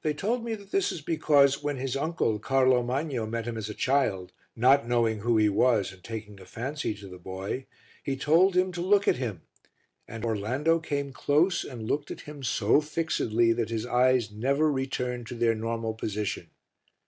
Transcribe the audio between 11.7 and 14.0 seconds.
looked at him so fixedly that his